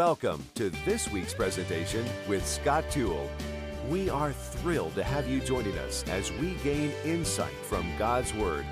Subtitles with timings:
[0.00, 3.28] Welcome to this week's presentation with Scott Toole.
[3.90, 8.64] We are thrilled to have you joining us as we gain insight from God's Word.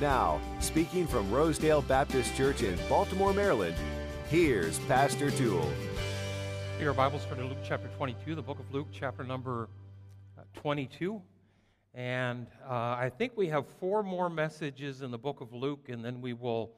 [0.00, 3.74] Now, speaking from Rosedale Baptist Church in Baltimore, Maryland,
[4.28, 5.68] here's Pastor Toole.
[6.78, 9.68] Take our Bibles for Luke chapter 22, the book of Luke, chapter number
[10.38, 11.20] uh, 22.
[11.94, 16.04] And uh, I think we have four more messages in the book of Luke, and
[16.04, 16.70] then we will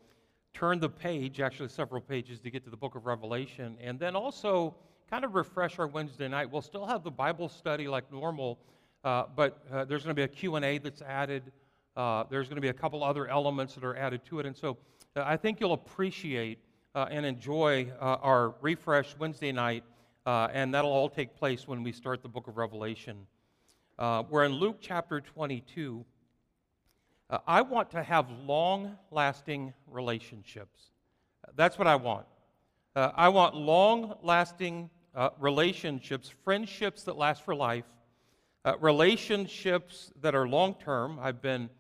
[0.55, 3.77] turn the page, actually several pages, to get to the book of Revelation.
[3.81, 4.75] And then also
[5.11, 6.51] kind of refresh our Wednesday night.
[6.51, 8.59] We'll still have the Bible study like normal,
[9.05, 11.43] uh, but uh, there's going to be a Q&A that's added.
[11.97, 14.47] Uh, there's going to be a couple other elements that are added to it.
[14.47, 14.79] And so
[15.17, 16.59] uh, I think you'll appreciate
[16.95, 19.85] uh, and enjoy uh, our refresh Wednesday night,
[20.27, 23.27] and that'll all take place when we start the book of Revelation.
[23.99, 26.05] we're in Luke chapter 22.
[27.33, 30.91] Uh, I want to have long lasting relationships.
[31.57, 32.27] That's what I want.
[32.95, 37.87] Uh, I want long lasting uh, relationships, friendships that last for life,
[38.67, 41.19] uh, relationships that are long term.
[41.23, 41.71] I've been,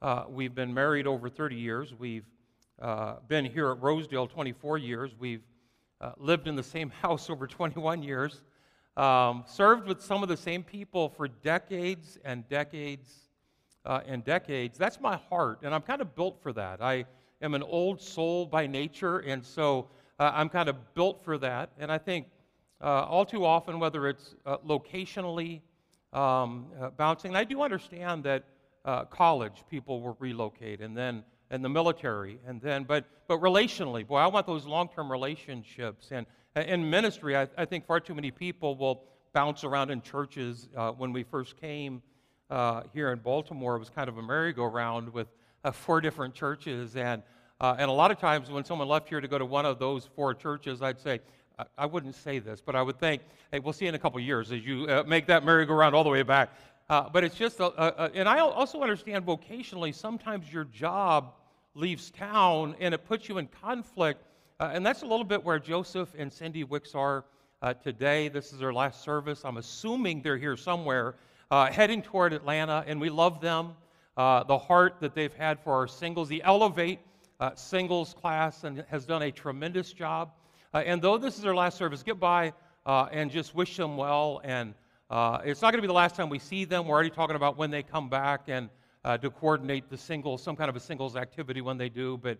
[0.00, 1.92] uh, we've been married over 30 years.
[1.92, 2.24] We've
[2.80, 5.10] uh, been here at Rosedale 24 years.
[5.18, 5.42] We've
[6.16, 8.40] lived in the same house over 21 years.
[8.96, 13.25] Um, served with some of the same people for decades and decades
[13.86, 14.76] uh, and decades.
[14.76, 16.82] That's my heart, and I'm kind of built for that.
[16.82, 17.06] I
[17.40, 21.70] am an old soul by nature, and so uh, I'm kind of built for that.
[21.78, 22.26] And I think
[22.82, 25.60] uh, all too often, whether it's uh, locationally
[26.12, 28.44] um, uh, bouncing, I do understand that
[28.84, 34.06] uh, college people will relocate, and then and the military, and then but but relationally,
[34.06, 36.10] boy, I want those long-term relationships.
[36.10, 36.26] And
[36.56, 40.68] in ministry, I, I think far too many people will bounce around in churches.
[40.96, 42.02] when we first came
[42.50, 45.28] uh, here in Baltimore was kind of a merry-go-round with
[45.64, 46.96] uh, four different churches.
[46.96, 47.22] And,
[47.60, 49.78] uh, and a lot of times when someone left here to go to one of
[49.78, 51.20] those four churches, I'd say,
[51.58, 54.20] I, I wouldn't say this, but I would think, hey, we'll see in a couple
[54.20, 56.50] years as you uh, make that merry-go-round all the way back.
[56.88, 61.32] Uh, but it's just, a, a, a, and I also understand vocationally, sometimes your job
[61.74, 64.22] leaves town and it puts you in conflict.
[64.60, 67.24] Uh, and that's a little bit where Joseph and Cindy Wicks are
[67.82, 68.28] today.
[68.28, 69.44] This is their last service.
[69.44, 71.16] I'm assuming they're here somewhere
[71.50, 73.74] uh, heading toward Atlanta, and we love them.
[74.16, 76.98] Uh, the heart that they've had for our singles, the Elevate
[77.38, 80.32] uh, singles class, and has done a tremendous job.
[80.74, 82.52] Uh, and though this is their last service, get by
[82.86, 84.40] uh, and just wish them well.
[84.42, 84.74] And
[85.10, 86.86] uh, it's not going to be the last time we see them.
[86.86, 88.68] We're already talking about when they come back and
[89.22, 92.16] to coordinate the singles, some kind of a singles activity when they do.
[92.16, 92.38] But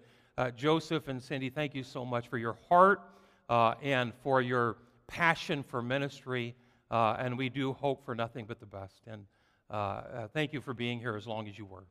[0.56, 3.02] Joseph and Cindy, thank you so much for your heart
[3.48, 6.56] and for your passion for ministry.
[6.90, 9.00] Uh, and we do hope for nothing but the best.
[9.06, 9.24] And
[9.70, 11.84] uh, uh, thank you for being here as long as you were.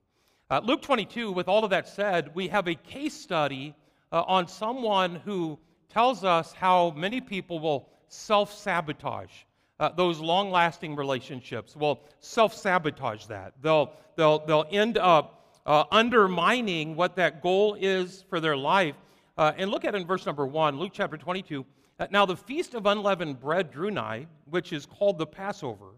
[0.49, 3.75] Uh, Luke 22, with all of that said, we have a case study
[4.11, 9.31] uh, on someone who tells us how many people will self sabotage
[9.79, 13.53] uh, those long lasting relationships, will self sabotage that.
[13.61, 15.31] They'll, they'll, they'll end up
[15.91, 18.95] undermining what that goal is for their life.
[19.37, 21.65] and look at in verse number one, Luke chapter 22.
[21.97, 25.91] Uh, now, the feast of unleavened bread drew nigh, which is called the Passover.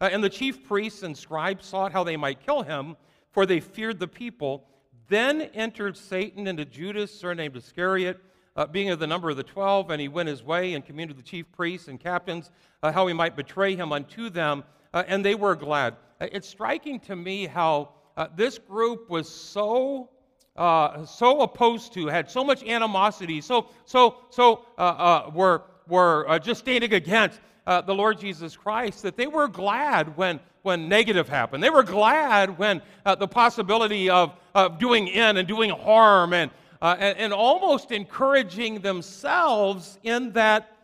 [0.00, 2.96] Uh, and the chief priests and scribes sought how they might kill him,
[3.32, 4.66] for they feared the people.
[5.08, 8.20] Then entered Satan into Judas, surnamed Iscariot,
[8.54, 11.10] uh, being of the number of the twelve, and he went his way and communed
[11.10, 12.50] with the chief priests and captains
[12.82, 14.62] uh, how he might betray him unto them,
[14.92, 15.96] uh, and they were glad.
[16.20, 17.90] Uh, it's striking to me how
[18.36, 20.10] this group was so
[20.60, 26.28] uh, so opposed to, had so much animosity, so, so, so uh, uh, were, were
[26.28, 30.86] uh, just standing against uh, the Lord Jesus Christ that they were glad when, when
[30.86, 31.62] negative happened.
[31.62, 36.50] They were glad when uh, the possibility of, of doing in and doing harm and,
[36.82, 40.76] and, and, almost encouraging themselves in that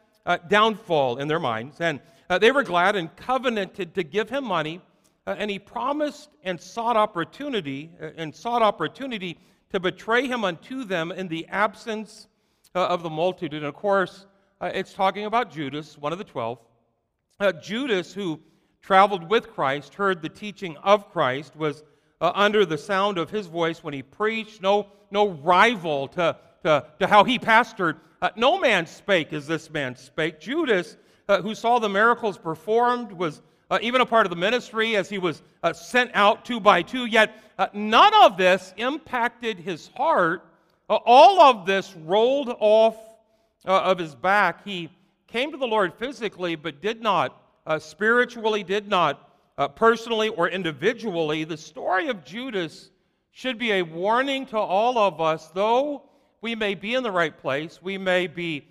[0.49, 1.83] downfall in their minds.
[1.83, 2.01] And
[2.41, 4.81] they were glad and covenanted to give him money.
[5.27, 9.39] and he promised and sought opportunity and sought opportunity
[9.77, 12.29] to betray him unto them in the absence
[12.75, 13.53] uh, of the multitude.
[13.53, 14.25] And of course,
[14.59, 16.59] uh, it's talking about Judas, one of the twelve.
[17.39, 18.41] Uh, Judas, who
[18.81, 21.85] traveled with Christ, heard the teaching of Christ, was
[22.23, 26.87] uh, under the sound of his voice when he preached, no, no rival to, to,
[26.99, 27.99] to how he pastored.
[28.23, 30.41] Uh, no man spake as this man spake.
[30.41, 30.97] Judas,
[31.29, 35.09] uh, who saw the miracles performed, was uh, even a part of the ministry as
[35.09, 37.07] he was uh, sent out two by two.
[37.07, 40.45] Yet uh, none of this impacted his heart.
[40.89, 42.97] Uh, all of this rolled off
[43.65, 44.65] uh, of his back.
[44.65, 44.89] He
[45.27, 49.23] came to the Lord physically, but did not uh, spiritually, did not
[49.75, 51.43] personally or individually.
[51.45, 52.91] The story of Judas
[53.33, 56.03] should be a warning to all of us, though
[56.43, 58.67] we may be in the right place, we may be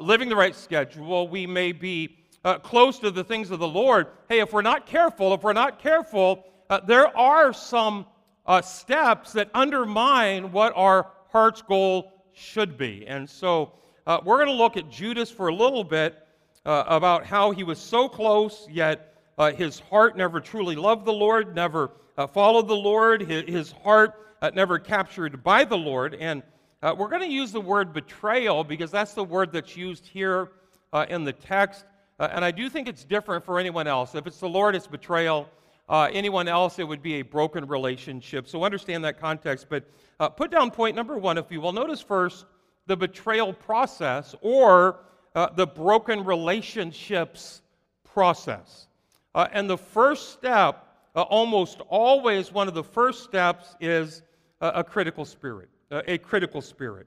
[0.00, 1.28] living the right schedule.
[1.28, 4.08] We may be uh, close to the things of the Lord.
[4.28, 8.06] Hey, if we're not careful, if we're not careful, uh, there are some
[8.46, 13.06] uh, steps that undermine what our heart's goal should be.
[13.06, 13.72] And so
[14.06, 16.18] uh, we're going to look at Judas for a little bit
[16.66, 21.12] uh, about how he was so close, yet uh, his heart never truly loved the
[21.12, 21.92] Lord, never
[22.32, 24.14] followed the Lord, his, his heart
[24.54, 26.14] never captured by the Lord.
[26.14, 26.42] And
[26.82, 30.52] we're going to use the word betrayal because that's the word that's used here
[31.08, 31.86] in the text.
[32.18, 34.14] And I do think it's different for anyone else.
[34.14, 35.48] If it's the Lord, it's betrayal.
[35.90, 38.48] anyone else, it would be a broken relationship.
[38.48, 39.66] So understand that context.
[39.68, 39.84] But
[40.36, 41.72] put down point number one, if you will.
[41.72, 42.46] Notice first
[42.86, 45.00] the betrayal process or
[45.34, 47.62] uh, the broken relationships
[48.04, 48.86] process.
[49.34, 50.86] Uh, and the first step,
[51.16, 54.22] uh, almost always one of the first steps, is
[54.60, 55.68] a critical spirit.
[55.90, 57.06] a critical spirit.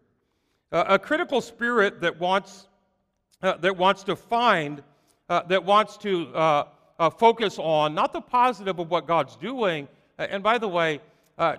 [0.72, 2.68] a critical spirit that wants,
[3.42, 4.84] uh, that wants to find,
[5.30, 9.88] uh, that wants to uh, focus on not the positive of what God's doing.
[10.18, 11.00] and by the way,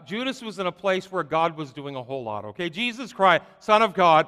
[0.04, 2.68] Judas was in a place where God was doing a whole lot, okay?
[2.68, 4.26] Jesus Christ, Son of God,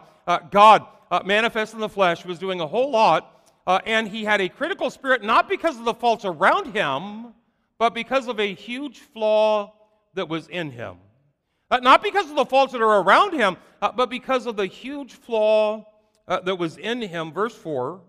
[0.50, 4.40] God uh, manifest in the flesh, was doing a whole lot, uh, and he had
[4.40, 7.34] a critical spirit not because of the faults around him,
[7.78, 9.72] but because of a huge flaw
[10.14, 10.96] that was in him.
[11.70, 14.66] Uh, not because of the faults that are around him, uh, but because of the
[14.66, 15.84] huge flaw
[16.28, 17.32] uh, that was in him.
[17.32, 18.00] Verse 4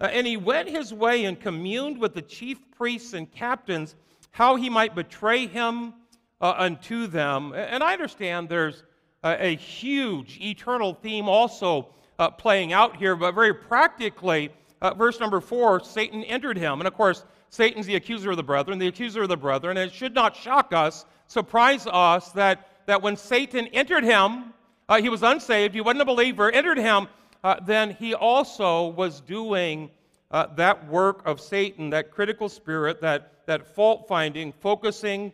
[0.00, 3.94] uh, And he went his way and communed with the chief priests and captains
[4.30, 5.94] how he might betray him
[6.40, 7.52] unto them.
[7.54, 8.82] And I understand there's
[9.24, 11.88] a huge eternal theme also
[12.18, 14.50] uh, playing out here, but very practically,
[14.80, 16.80] uh, verse number four Satan entered him.
[16.80, 19.76] And of course, Satan's the accuser of the brethren, the accuser of the brethren.
[19.76, 24.52] And it should not shock us, surprise us, that, that when Satan entered him,
[24.88, 27.08] uh, he was unsaved, he wasn't a believer, entered him,
[27.46, 29.88] uh, then he also was doing
[30.32, 35.32] uh, that work of Satan, that critical spirit, that, that fault finding, focusing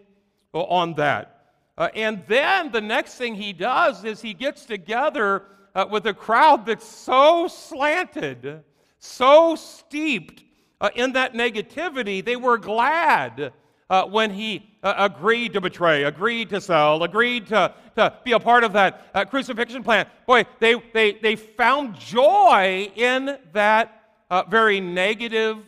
[0.52, 1.54] on that.
[1.78, 5.44] Uh, and then the next thing he does is he gets together
[5.74, 8.62] uh, with a crowd that's so slanted,
[8.98, 10.44] so steeped
[10.82, 13.54] uh, in that negativity, they were glad
[13.92, 18.40] uh, when he uh, agreed to betray, agreed to sell, agreed to, to be a
[18.40, 20.06] part of that uh, crucifixion plan.
[20.26, 25.58] Boy, they, they, they found joy in that uh, very negative,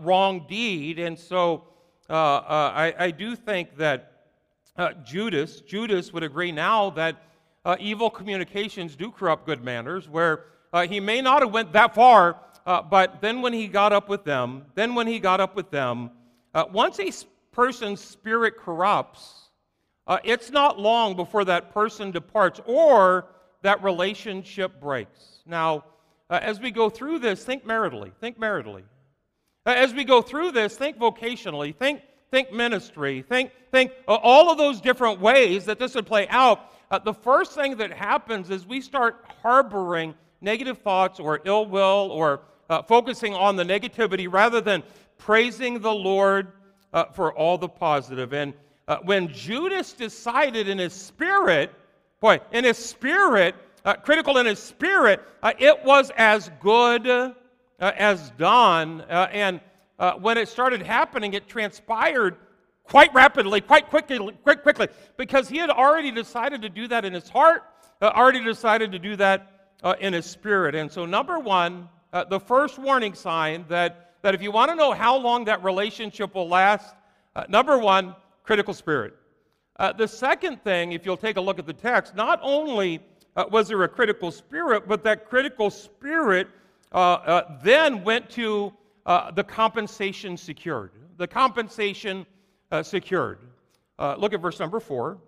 [0.00, 0.98] wrong deed.
[0.98, 1.64] And so
[2.08, 4.12] I, I, do think that
[5.04, 7.22] Judas, Judas would agree now that
[7.66, 11.94] uh, evil communications do corrupt good manners, where uh, he may not have went that
[11.94, 15.54] far, uh, but then when he got up with them, then when he got up
[15.54, 16.10] with them,
[16.54, 17.10] uh, once a
[17.54, 19.50] person's spirit corrupts,
[20.06, 23.26] uh, it's not long before that person departs or
[23.62, 25.42] that relationship breaks.
[25.46, 25.84] Now,
[26.28, 28.12] uh, as we go through this, think maritally.
[28.20, 28.82] Think maritally.
[29.64, 31.74] As we go through this, think vocationally.
[31.74, 33.22] Think, think ministry.
[33.22, 37.54] Think, think all of those different ways that this would play out uh, the first
[37.54, 43.34] thing that happens is we start harboring negative thoughts or ill will or uh, focusing
[43.34, 44.82] on the negativity rather than
[45.18, 46.52] praising the Lord
[46.94, 48.32] uh, for all the positive.
[48.32, 48.54] And
[48.88, 51.70] uh, when Judas decided in his spirit,
[52.20, 53.54] boy, in his spirit,
[53.84, 57.34] uh, critical in his spirit, uh, it was as good
[57.78, 59.02] as done.
[59.10, 59.60] and
[60.20, 62.36] when it started happening, it transpired
[62.84, 67.12] quite rapidly, quite quickly, quick, quickly, because he had already decided to do that in
[67.12, 67.64] his heart,
[68.00, 70.74] uh, already decided to do that uh, in his spirit.
[70.74, 74.74] And so, number one, uh, the first warning sign that, that if you want to
[74.74, 76.94] know how long that relationship will last,
[77.36, 79.12] uh, number one, critical spirit.
[79.78, 83.00] Uh, the second thing, if you'll take a look at the text, not only
[83.36, 86.48] uh, was there a critical spirit, but that critical spirit
[87.62, 88.72] then went to
[89.34, 90.92] the compensation secured.
[91.18, 92.24] The compensation
[92.72, 93.40] uh, secured.
[93.98, 95.18] Uh, look at verse number four.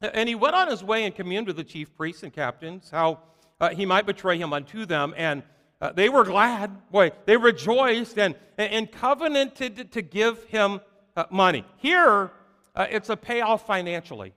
[0.00, 3.18] And he went on his way and communed with the chief priests and captains, how
[3.60, 5.12] uh, he might betray him unto them.
[5.18, 5.42] And
[5.82, 10.80] uh, they were glad, boy, they rejoiced and, and covenanted to give him
[11.16, 11.64] uh, money.
[11.76, 12.30] Here,
[12.74, 14.32] uh, it's a payoff financially.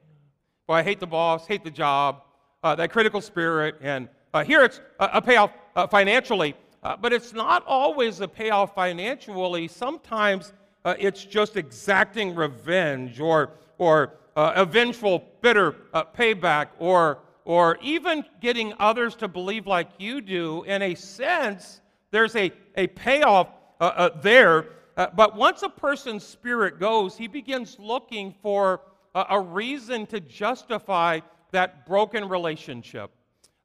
[0.67, 2.23] Boy, I hate the boss, hate the job,
[2.63, 3.75] that critical spirit.
[3.79, 4.09] And
[4.45, 5.51] here it's a, a payoff
[5.89, 6.55] financially.
[6.81, 9.67] but it's not always a payoff financially.
[9.67, 10.51] Sometimes
[10.85, 17.77] uh, it's just exacting revenge or, or uh, a vengeful, bitter uh, payback or, or
[17.81, 20.63] even getting others to believe like you do.
[20.63, 21.79] In a sense,
[22.11, 23.47] there's a, a payoff
[23.79, 24.67] uh, uh, there.
[24.97, 28.81] Uh, but once a person's spirit goes, he begins looking for
[29.13, 31.21] a reason to justify
[31.51, 33.11] that broken relationship,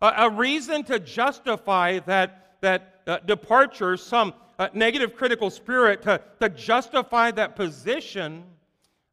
[0.00, 6.48] a reason to justify that that uh, departure, some uh, negative critical spirit to, to
[6.50, 8.44] justify that position,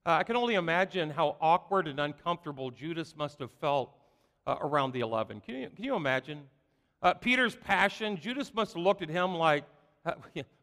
[0.05, 3.95] uh, I can only imagine how awkward and uncomfortable Judas must have felt
[4.47, 5.41] uh, around the 11.
[5.41, 6.41] Can you, can you imagine?
[7.03, 9.65] Uh, Peter's passion, Judas must have looked at him like,
[10.05, 10.13] uh,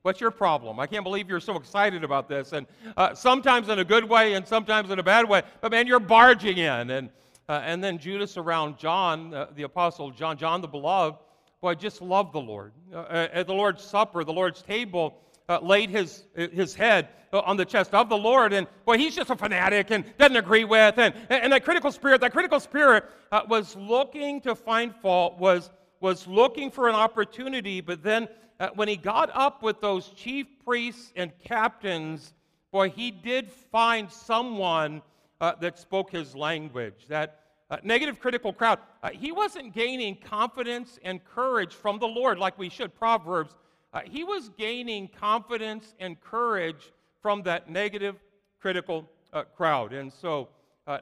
[0.02, 0.80] What's your problem?
[0.80, 2.52] I can't believe you're so excited about this.
[2.52, 5.42] And uh, sometimes in a good way and sometimes in a bad way.
[5.60, 6.90] But man, you're barging in.
[6.90, 7.10] And,
[7.48, 11.18] uh, and then Judas around John, uh, the apostle John, John the beloved,
[11.60, 12.72] boy, just love the Lord.
[12.92, 17.94] At the Lord's Supper, the Lord's table, uh, laid his, his head on the chest
[17.94, 18.52] of the Lord.
[18.52, 20.98] And boy, he's just a fanatic and doesn't agree with.
[20.98, 23.04] And, and that critical spirit, that critical spirit
[23.48, 25.70] was looking to find fault, was,
[26.00, 28.28] was looking for an opportunity, but then
[28.60, 32.34] uh, when he got up with those chief priests and captains,
[32.70, 35.02] boy, he did find someone
[35.40, 37.06] uh, that spoke his language.
[37.08, 42.38] That uh, negative critical crowd, uh, he wasn't gaining confidence and courage from the Lord
[42.38, 43.54] like we should, Proverbs.
[43.94, 48.16] Uh, he was gaining confidence and courage from that negative
[48.60, 49.94] critical uh, crowd.
[49.94, 50.48] And so,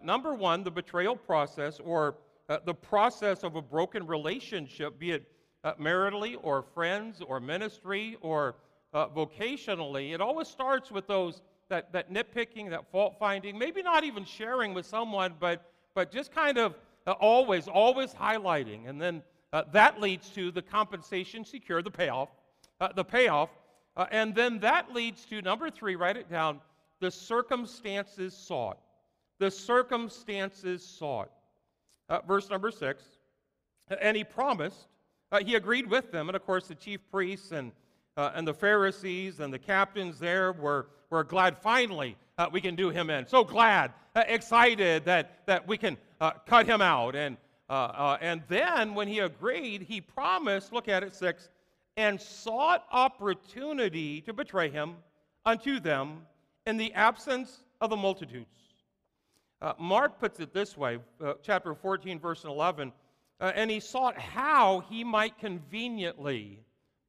[0.05, 2.15] number one, the betrayal process or
[2.65, 5.25] the process of a broken relationship, be it
[5.65, 8.57] uh, maritally or friends or ministry or
[8.95, 14.05] uh, vocationally, it always starts with those that, that nitpicking, that fault finding, maybe not
[14.05, 16.75] even sharing with someone, but, but just kind of
[17.07, 18.89] uh, always, always highlighting.
[18.89, 19.23] And then
[19.53, 22.29] uh, that leads to the compensation secure, the payoff,
[22.83, 23.49] uh, the payoff.
[23.97, 26.61] Uh, and then that leads to number three, write it down,
[27.01, 28.79] the circumstances sought.
[29.39, 31.31] The circumstances sought.
[32.27, 33.05] verse number six.
[34.01, 34.87] And he promised
[35.31, 36.29] uh, he agreed with them.
[36.29, 37.73] And of course, the chief priests and,
[38.17, 42.75] uh, and the Pharisees and the captains there were, were glad finally uh, we can
[42.75, 43.27] do him in.
[43.27, 47.17] So glad, uh, excited that, that we can uh, cut him out.
[47.17, 47.39] And,
[47.71, 51.49] uh, and then when he agreed, he promised, look at it, six,
[51.97, 54.97] and sought opportunity to betray him
[55.45, 56.23] unto them
[56.67, 58.47] in the absence of the multitudes.
[59.79, 60.99] Mark puts it this way,
[61.43, 62.93] chapter 14, verse 11
[63.43, 66.61] uh, and he sought how he might conveniently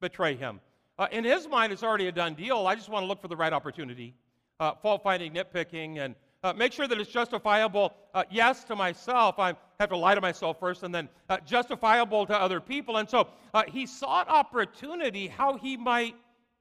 [0.02, 0.60] betray him.
[0.98, 2.66] Uh, in his mind, it's already a done deal.
[2.66, 4.16] I just want to look for the right opportunity.
[4.60, 7.94] Uh, fault finding, nitpicking, and uh, make sure that it's justifiable.
[8.16, 12.26] Uh, yes, to myself, I have to lie to myself first, and then uh, justifiable
[12.26, 12.98] to other people.
[12.98, 13.28] And so
[13.68, 16.16] he sought opportunity how he might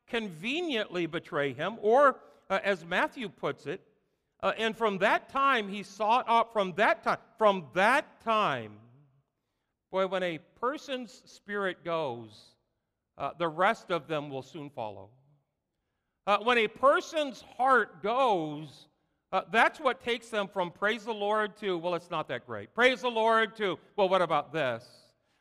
[0.07, 2.17] conveniently betray him, or
[2.51, 3.81] as Matthew puts it,
[4.59, 8.73] and from that time he sought out from that time, from that time
[9.93, 12.55] Boy, when a person's spirit goes,
[13.19, 15.11] uh, the rest of them will soon follow.
[16.27, 18.87] Uh, when a person's heart goes,
[19.33, 22.75] uh, that's what takes them from praise the Lord to, well, it's not that great.
[22.75, 24.85] Praise the Lord to, well, what about this?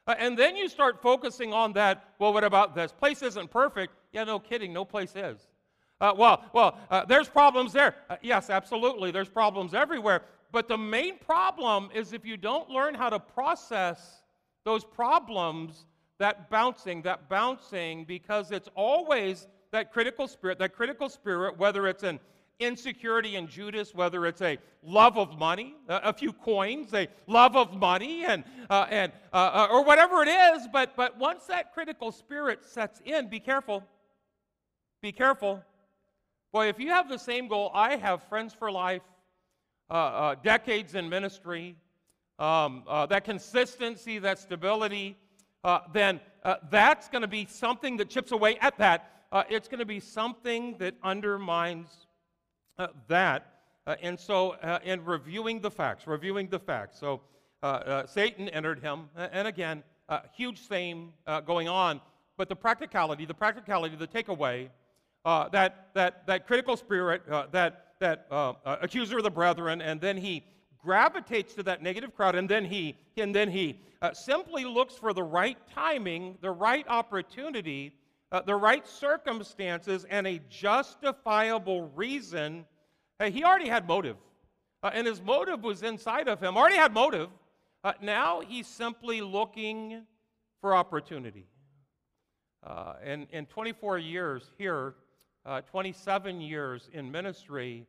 [0.08, 2.92] Uh, and then you start focusing on that, well, what about this?
[2.92, 3.94] Place isn't perfect.
[4.14, 5.48] Yeah, no kidding, no place is.
[6.00, 7.96] Uh, well, well, uh, there's problems there.
[8.22, 10.24] yes, absolutely, there's problems everywhere.
[10.52, 14.24] But the main problem is if you don't learn how to process
[14.66, 15.86] those problems,
[16.18, 22.04] that bouncing, that bouncing, because it's always that critical spirit, that critical spirit, whether it's
[22.04, 22.20] an
[22.62, 27.74] insecurity in Judas, whether it's a love of money, a few coins, a love of
[27.74, 30.68] money, and, uh, and, uh, uh, or whatever it is.
[30.72, 33.84] But, but once that critical spirit sets in, be careful.
[35.02, 35.64] Be careful.
[36.54, 39.02] Boy, if you have the same goal, I have friends for life,
[39.90, 41.76] uh, uh, decades in ministry,
[42.40, 45.18] um, uh, that consistency, that stability,
[45.94, 46.20] then
[46.70, 49.12] that's going to be something that chips away at that.
[49.50, 52.08] It's going to be something that undermines
[52.78, 53.48] Uh, that.
[53.86, 57.22] Uh, and so, uh, in reviewing the facts, reviewing the facts, so
[57.64, 59.84] uh, Satan entered him, and again,
[60.34, 61.14] huge theme
[61.46, 62.02] going on,
[62.38, 64.68] but the practicality, the practicality, the takeaway,
[65.26, 68.28] that, that, that critical spirit, that, that
[68.66, 70.44] accuser of the brethren, and then he
[70.84, 75.14] gravitates to that negative crowd and then he and then he uh, simply looks for
[75.14, 77.94] the right timing the right opportunity
[78.32, 82.66] uh, the right circumstances and a justifiable reason
[83.20, 84.18] hey, he already had motive
[84.84, 87.30] uh, and his motive was inside of him already had motive
[87.84, 90.04] uh, now he's simply looking
[90.60, 91.48] for opportunity
[92.66, 94.96] uh, and in 24 years here
[95.46, 97.86] uh, 27 years in ministry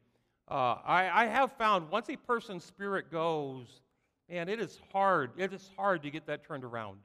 [0.49, 3.81] uh, I, I, have found once a person's spirit goes,
[4.29, 5.31] and it is hard.
[5.39, 6.99] It is hard to get that turned around.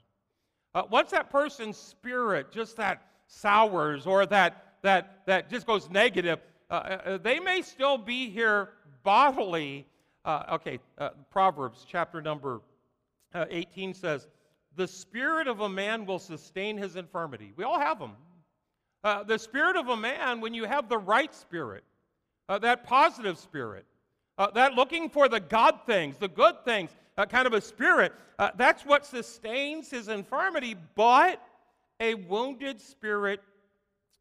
[0.74, 6.40] Uh, once that person's spirit just that sours or that that that just goes negative,
[6.70, 8.70] uh, uh they may still be here
[9.04, 9.86] bodily.
[10.26, 12.62] Uh, okay, uh, Proverbs chapter number
[13.34, 14.28] 18 says,
[14.78, 17.52] the spirit of a man will sustain his infirmity.
[17.56, 18.12] We all have them.
[19.04, 21.84] Uh, the spirit of a man, when you have the right spirit,
[22.48, 23.86] uh, that positive spirit,
[24.38, 28.14] uh, that looking for the God things, the good things, uh, kind of a spirit,
[28.38, 31.42] uh, that's what sustains his infirmity, but
[32.00, 33.42] a wounded spirit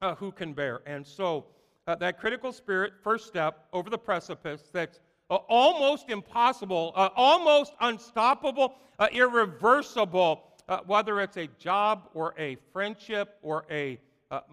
[0.02, 0.80] uh, who can bear.
[0.86, 1.46] And so,
[1.86, 4.98] that critical spirit, first step over the precipice, that's
[5.30, 8.74] almost impossible, almost unstoppable,
[9.12, 10.42] irreversible,
[10.86, 14.00] whether it's a job or a friendship or a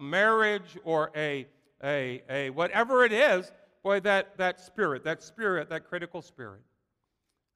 [0.00, 1.46] marriage or a,
[1.82, 3.50] a, a whatever it is,
[3.82, 6.60] boy, that, that spirit, that spirit, that critical spirit.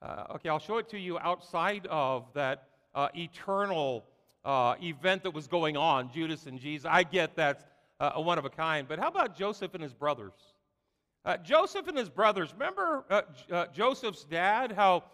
[0.03, 4.05] Uh, okay, I'll show it to you outside of that uh, eternal
[4.45, 6.87] uh, event that was going on, Judas and Jesus.
[6.91, 7.65] I get that's
[8.01, 8.87] uh, a one of a kind.
[8.89, 10.33] But how about Joseph and his brothers?
[11.25, 12.53] Uh, Joseph and his brothers.
[12.53, 15.05] Remember uh, Joseph's dad, how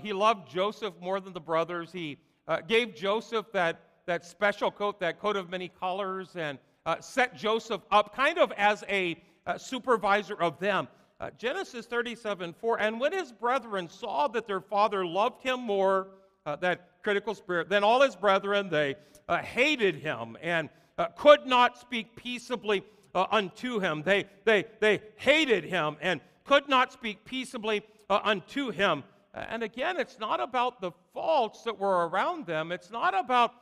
[0.00, 1.92] he loved Joseph more than the brothers?
[1.92, 2.18] He
[2.66, 6.58] gave Joseph that, that special coat, that coat of many colors, and
[7.00, 10.88] set Joseph up kind of as a uh, supervisor of them.
[11.18, 12.80] Uh, Genesis 37 4.
[12.80, 16.08] And when his brethren saw that their father loved him more,
[16.46, 18.96] uh, that critical spirit, Then all his brethren, they
[19.28, 22.82] uh, hated him and uh, could not speak peaceably
[23.14, 24.02] uh, unto him.
[24.02, 29.04] They, they, they hated him and could not speak peaceably unto him.
[29.32, 32.72] And again, it's not about the faults that were around them.
[32.72, 33.52] It's not about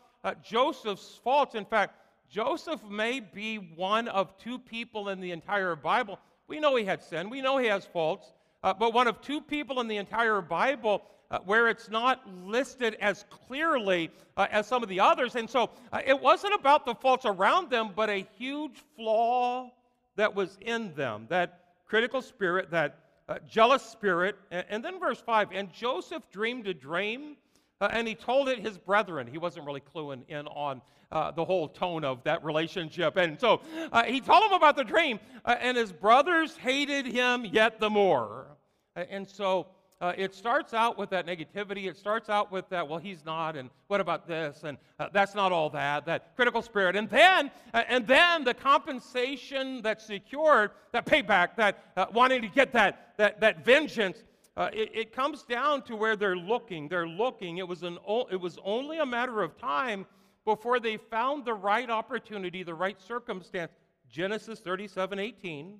[0.42, 1.54] Joseph's faults.
[1.54, 1.94] In fact,
[2.30, 6.18] Joseph may be one of two people in the entire Bible.
[6.46, 9.40] We know he had sin, we know he has faults, uh, but one of two
[9.40, 14.82] people in the entire Bible uh, where it's not listed as clearly uh, as some
[14.82, 15.36] of the others.
[15.36, 19.70] And so uh, it wasn't about the faults around them, but a huge flaw
[20.16, 24.36] that was in them that critical spirit, that uh, jealous spirit.
[24.50, 27.36] And, and, then verse 5 And Joseph dreamed a dream.
[27.80, 29.28] Uh, and he told it his brethren.
[29.28, 30.82] He wasn't really cluing in on
[31.12, 33.16] uh, the whole tone of that relationship.
[33.16, 33.60] And so
[34.04, 38.48] he told him about the dream, and his brothers hated him yet the more.
[38.96, 39.68] And so
[40.00, 41.88] uh, it starts out with that negativity.
[41.88, 44.62] It starts out with that, well, he's not, and what about this?
[44.62, 46.94] And uh, that's not all that, that critical spirit.
[46.94, 52.72] And then, uh, and then the compensation that's secured, that payback, that wanting to get
[52.72, 54.22] that, that, that vengeance,
[54.56, 56.88] uh, it, it, comes down to where they're looking.
[56.88, 57.58] They're looking.
[57.58, 57.98] It was, an,
[58.30, 60.04] it was only a matter of time
[60.44, 63.72] before they found the right opportunity, the right circumstance.
[64.08, 65.78] Genesis 37 18.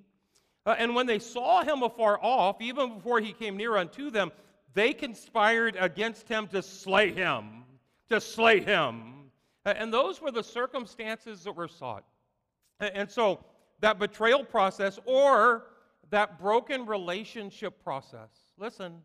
[0.65, 4.31] Uh, and when they saw him afar off, even before he came near unto them,
[4.73, 7.63] they conspired against him to slay him,
[8.09, 9.31] to slay him.
[9.65, 12.03] Uh, and those were the circumstances that were sought.
[12.79, 13.43] And so
[13.81, 15.65] that betrayal process or
[16.09, 18.29] that broken relationship process.
[18.57, 19.01] Listen,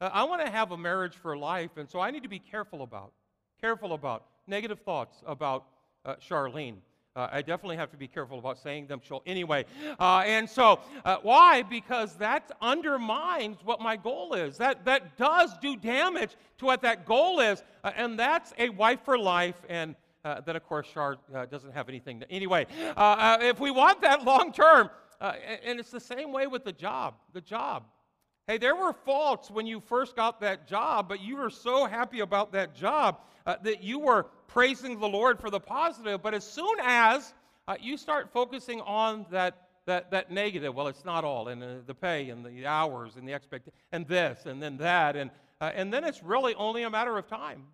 [0.00, 2.38] uh, I want to have a marriage for life, and so I need to be
[2.38, 3.12] careful about,
[3.60, 5.66] careful about negative thoughts about
[6.04, 6.76] uh, Charlene.
[7.20, 9.66] Uh, I definitely have to be careful about saying them she'll anyway.
[9.98, 11.62] Uh, and so, uh, why?
[11.62, 14.56] Because that undermines what my goal is.
[14.56, 17.62] That, that does do damage to what that goal is.
[17.84, 19.56] Uh, and that's a wife for life.
[19.68, 22.30] And uh, that, of course, Char uh, doesn't have anything to.
[22.32, 24.88] Anyway, if we want that long term,
[25.20, 27.16] and it's the same way with the job.
[27.34, 27.84] The job.
[28.46, 32.20] Hey, there were faults when you first got that job, but you were so happy
[32.20, 36.22] about that job uh, that you were praising the Lord for the positive.
[36.22, 37.34] But as soon as
[37.66, 41.66] uh, you start focusing on that, that, that negative, well, it's not all, and uh,
[41.84, 45.72] the pay and the hours and the expectation, and this and then that, and, uh,
[45.74, 47.64] and then it's really only a matter of time.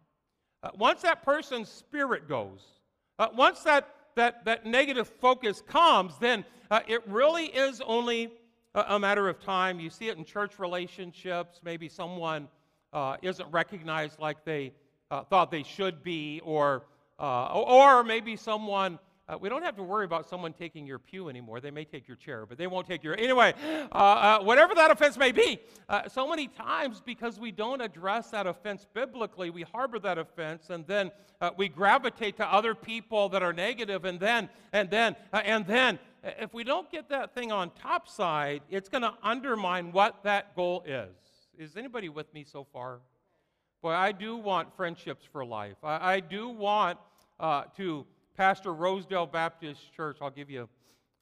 [0.62, 2.61] Uh, once that person's spirit goes,
[3.19, 6.43] uh, once that, that, that negative focus comes, then
[6.89, 8.33] it really is only
[8.75, 9.79] a matter of time.
[9.79, 11.61] You see it in church relationships.
[11.62, 12.49] Maybe someone
[12.95, 14.73] uh, isn't recognized like they
[15.11, 16.85] uh, thought they should be, or,
[17.19, 18.99] uh, or maybe someone.
[19.29, 21.61] Uh, we don't have to worry about someone taking your pew anymore.
[21.61, 23.19] They may take your chair, but they won't take your.
[23.19, 23.55] Anyway,
[23.90, 25.61] uh, uh, whatever that offense may be,
[26.09, 30.87] so many times because we don't address that offense biblically, we harbor that offense, and
[30.87, 31.11] then
[31.57, 36.55] we gravitate to other people that are negative, and then, and then, and then, if
[36.55, 40.85] we don't get that thing on top side, it's going to undermine what that goal
[40.87, 41.11] is.
[41.59, 43.01] Is anybody with me so far?
[43.87, 45.77] Boy, I do want friendships for life.
[45.85, 46.99] I, I do want
[47.38, 48.05] uh, to
[48.37, 50.16] pastor Rosedale Baptist Church.
[50.20, 50.68] I'll give you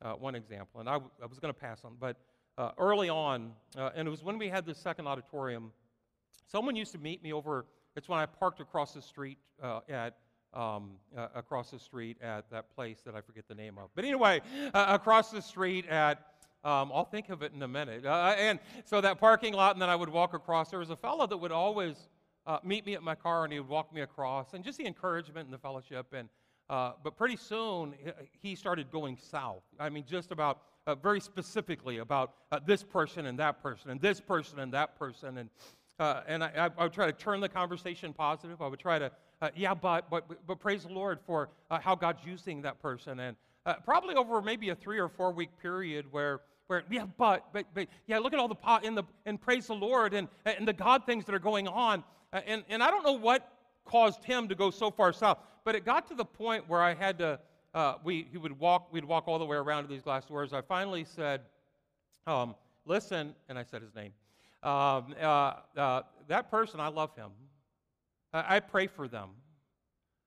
[0.00, 2.16] uh, one example, and I, w- I was going to pass on, but
[2.57, 5.72] uh, early on, uh, and it was when we had the second auditorium,
[6.50, 7.66] someone used to meet me over.
[7.96, 10.16] It's when I parked across the street uh, at
[10.55, 13.90] um, uh, across the street at that place that I forget the name of.
[13.94, 14.40] But anyway,
[14.72, 16.16] uh, across the street at,
[16.64, 18.07] um, I'll think of it in a minute.
[18.07, 20.70] Uh, and so that parking lot, and then I would walk across.
[20.70, 22.09] There was a fellow that would always
[22.47, 24.87] uh, meet me at my car and he would walk me across, and just the
[24.87, 26.07] encouragement and the fellowship.
[26.13, 26.29] And
[26.71, 27.95] uh, but pretty soon
[28.41, 29.63] he started going south.
[29.79, 34.01] I mean, just about uh, very specifically about uh, this person and that person and
[34.01, 35.39] this person and that person.
[35.39, 35.51] And
[35.99, 38.61] uh, and I, I, would try to turn the conversation positive.
[38.61, 42.19] I would try to, uh, yeah, but, but, but praise the Lord for how God's
[42.27, 43.21] using that person.
[43.21, 43.37] And
[43.85, 47.87] probably over maybe a three or four week period where where yeah but but but
[48.07, 50.73] yeah look at all the pot in the and praise the lord and and the
[50.73, 52.05] god things that are going on uh,
[52.47, 53.51] and, and I don't know what
[53.85, 56.94] caused him to go so far south, but it got to the point where I
[56.94, 57.38] had to,
[57.75, 60.53] uh, we, he would walk, we'd walk all the way around to these glass doors.
[60.53, 61.42] I finally said,
[62.27, 62.55] um,
[62.87, 64.12] listen, and I said his name.
[64.62, 67.31] Um, uh, uh, that person, I love him.
[68.33, 69.31] I, I pray for them.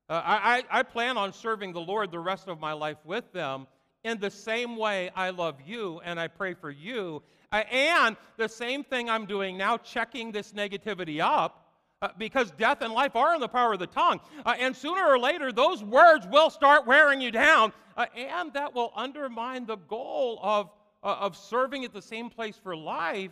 [0.09, 3.67] Uh, I, I plan on serving the Lord the rest of my life with them
[4.05, 7.21] in the same way I love you and I pray for you.
[7.51, 11.66] Uh, and the same thing I'm doing now, checking this negativity up
[12.01, 14.19] uh, because death and life are in the power of the tongue.
[14.45, 18.73] Uh, and sooner or later, those words will start wearing you down, uh, and that
[18.73, 20.69] will undermine the goal of,
[21.03, 23.31] uh, of serving at the same place for life.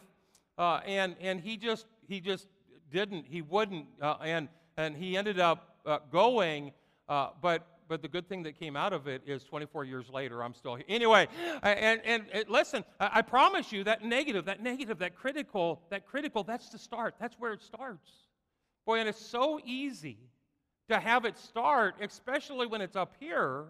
[0.58, 2.47] Uh, and, and he just he just
[2.91, 4.47] didn't, he wouldn't, uh, and,
[4.78, 5.75] and he ended up
[6.12, 6.71] going.
[7.08, 10.56] but but the good thing that came out of it is 24 years later, I'm
[10.56, 10.86] still here.
[10.89, 11.28] Anyway,
[11.62, 16.43] and, and, and listen, I promise you that negative, that negative, that critical, that critical,
[16.43, 17.13] that's the start.
[17.19, 18.24] That's where it starts.
[18.86, 20.17] Boy, and it's so easy
[20.89, 23.65] to have it start, especially when it's up here.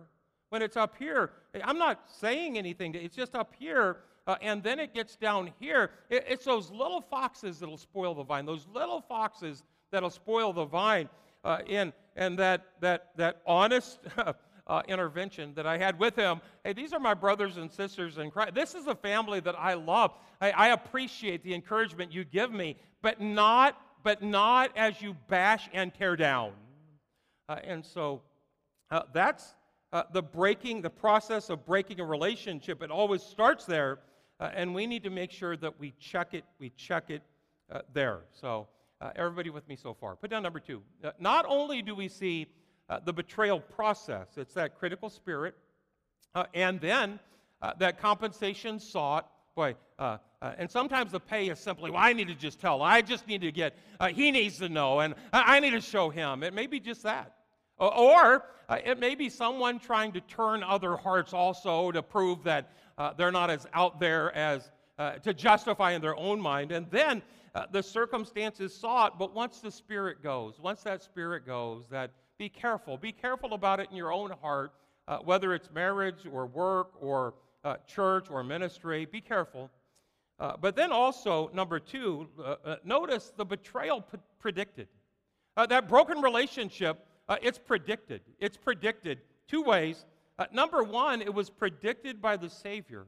[0.50, 1.32] When it's up here,
[1.64, 3.98] I'm not saying anything, it's just up here,
[4.28, 5.90] uh, and then it gets down here.
[6.10, 10.66] It, it's those little foxes that'll spoil the vine, those little foxes that'll spoil the
[10.66, 11.10] vine.
[11.44, 14.00] Uh, in, and that, that, that honest
[14.68, 16.42] uh, intervention that I had with him.
[16.64, 18.56] Hey, these are my brothers and sisters in Christ.
[18.56, 20.12] This is a family that I love.
[20.42, 25.68] I, I appreciate the encouragement you give me, but not but not as you bash
[25.74, 26.52] and tear down.
[27.50, 28.22] Uh, and so
[28.92, 29.56] uh, that's
[29.92, 32.84] uh, the breaking, the process of breaking a relationship.
[32.84, 33.98] It always starts there,
[34.40, 37.24] uh, and we need to make sure that we check it, we check it
[37.72, 38.20] uh, there.
[38.32, 38.68] So,
[39.02, 40.16] uh, everybody with me so far.
[40.16, 40.84] Put down number two.
[41.20, 42.48] not only do we see
[43.06, 45.56] the betrayal process, it's that critical spirit,
[46.54, 47.20] and then
[47.80, 52.28] that compensation sought Boy, uh, uh, and sometimes the pay is simply, well, I need
[52.28, 52.82] to just tell.
[52.82, 55.80] I just need to get, uh, he needs to know, and I, I, need to
[55.80, 56.44] show him.
[56.44, 57.38] It may be just that.
[57.78, 62.70] Or uh, it may be someone trying to turn other hearts also to prove that
[62.98, 66.74] uh, they're not as out there as uh, to justify in their own mind.
[66.74, 67.22] And then
[67.72, 72.98] the circumstances sought, but once the Spirit goes, once that Spirit goes, that be careful.
[72.98, 74.74] Be careful about it in your own heart,
[75.24, 77.34] whether it's marriage or work or
[77.66, 79.06] uh, church or ministry.
[79.06, 79.70] Be careful.
[80.40, 84.88] Uh, but then also, number two, uh, uh notice the betrayal p- predicted.
[85.58, 88.22] Uh, that broken relationship, uh, it's predicted.
[88.40, 90.06] It's predicted two ways.
[90.52, 93.06] number one, it was predicted by the Savior.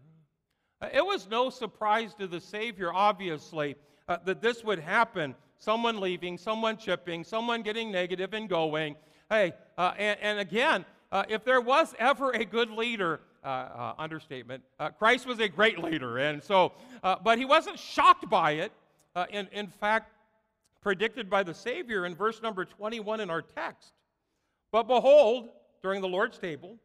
[0.94, 3.76] it was no surprise to the Savior, obviously,
[4.08, 5.36] that this would happen.
[5.60, 8.96] Someone leaving, someone chipping, someone getting negative and going.
[9.30, 10.86] Hey, and, and, again,
[11.28, 14.62] if there was ever a good leader, uh, uh, understatement.
[14.78, 18.74] Uh, Christ was a great leader, and so, uh, but he wasn't shocked by it.
[19.16, 20.12] Uh, in, fact,
[20.82, 23.94] predicted by the Savior in verse number 21 in our text.
[24.74, 25.48] But behold,
[25.82, 26.76] during the Lord's table,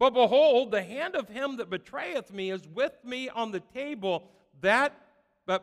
[0.00, 4.24] but behold, the hand of him that betrayeth me is with me on the table.
[4.60, 4.92] That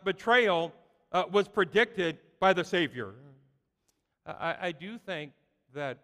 [0.06, 0.74] betrayal
[1.12, 3.14] uh, was predicted by the Savior.
[4.26, 5.34] I, I do think
[5.74, 5.98] that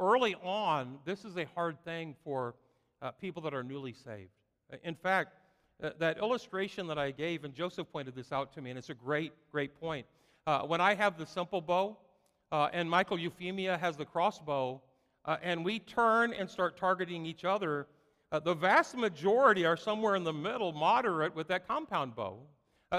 [0.00, 2.56] early on, this is a hard thing for
[3.02, 4.30] uh, people that are newly saved.
[4.72, 5.34] Uh, in fact,
[5.82, 8.90] uh, that illustration that I gave, and Joseph pointed this out to me, and it's
[8.90, 10.06] a great, great point.
[10.46, 11.96] Uh, when I have the simple bow,
[12.52, 14.80] uh, and Michael Euphemia has the crossbow,
[15.24, 17.86] uh, and we turn and start targeting each other,
[18.44, 22.38] the vast majority are somewhere in the middle, moderate, with that compound bow.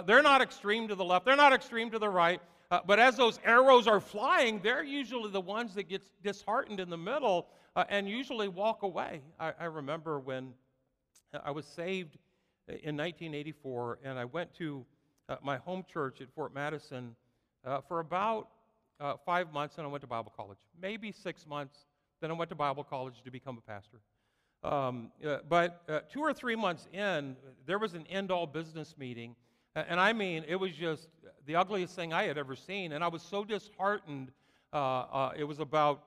[0.05, 2.41] they're not extreme to the left, they're not extreme to the right.
[2.71, 6.89] Uh, but as those arrows are flying, they're usually the ones that get disheartened in
[6.89, 9.21] the middle uh, and usually walk away.
[9.39, 10.53] I, I, remember when
[11.43, 12.17] I was saved
[12.67, 14.85] in 1984, and I went to
[15.29, 17.15] uh, my home church at Fort Madison
[17.65, 18.49] uh, for about
[18.99, 20.57] uh, five months, and I went to Bible college.
[20.79, 21.85] Maybe six months,
[22.19, 23.99] then I went to Bible college to become a pastor.
[24.63, 28.95] Um, uh, but uh, two or three months in, there was an end all business
[28.97, 29.35] meeting.
[29.73, 31.07] And I mean, it was just
[31.45, 32.91] the ugliest thing I had ever seen.
[32.91, 34.31] And I was so disheartened.
[34.73, 36.03] Uh, uh, it was about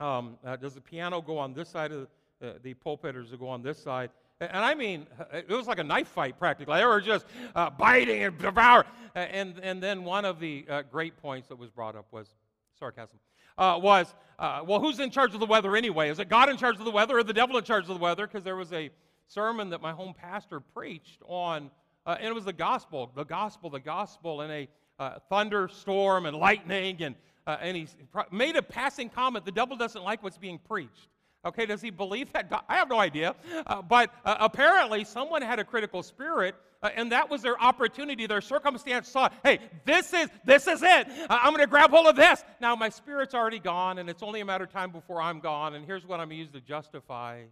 [0.00, 2.08] um, uh, does the piano go on this side of
[2.40, 2.74] the, the
[3.12, 4.10] does it go on this side.
[4.40, 6.76] And I mean, it was like a knife fight practically.
[6.76, 8.88] They were just uh, biting and devouring.
[9.14, 12.34] And, and then one of the uh, great points that was brought up was
[12.78, 13.18] sarcasm.
[13.56, 16.10] Uh, was, uh, well, who's in charge of the weather anyway?
[16.10, 17.96] Is it God in charge of the weather or the devil in charge of the
[17.96, 18.26] weather?
[18.26, 18.90] Because there was a
[19.28, 21.70] sermon that my home pastor preached on,
[22.04, 26.36] uh, and it was the gospel, the gospel, the gospel, in a uh, thunderstorm and
[26.36, 27.00] lightning.
[27.02, 27.14] And,
[27.46, 27.86] and he
[28.30, 31.08] made a passing comment the devil doesn't like what's being preached.
[31.46, 32.64] Okay, does he believe that?
[32.68, 33.34] I have no idea.
[33.66, 38.26] Uh, but uh, apparently, someone had a critical spirit, uh, and that was their opportunity.
[38.26, 41.06] Their circumstance saw, hey, this is this is it.
[41.28, 42.42] I'm going to grab hold of this.
[42.60, 45.74] Now my spirit's already gone, and it's only a matter of time before I'm gone.
[45.74, 47.42] And here's what I'm used to justify.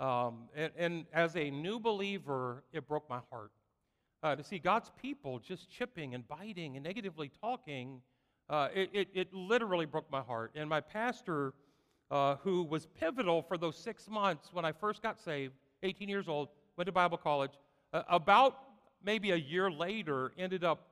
[0.00, 3.50] Um, and, and, as a new believer, it broke my heart
[4.22, 8.00] uh, to see God's people just chipping and biting and negatively talking.
[8.50, 10.50] Uh, it, it, it literally broke my heart.
[10.56, 11.54] And my pastor
[12.10, 16.28] uh, who was pivotal for those six months when I first got saved, 18 years
[16.28, 17.52] old, went to Bible college.
[17.92, 18.58] Uh, about
[19.04, 20.88] maybe a year later, ended up